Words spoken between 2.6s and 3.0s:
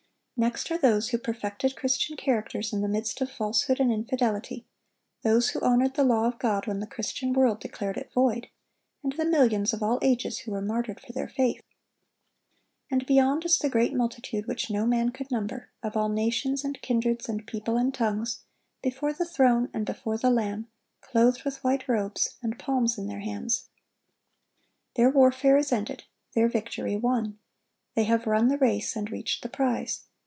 in the